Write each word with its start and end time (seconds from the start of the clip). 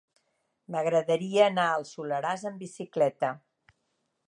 M'agradaria 0.75 1.43
anar 1.49 1.67
al 1.73 1.85
Soleràs 1.91 2.47
amb 2.51 2.65
bicicleta. 2.65 3.33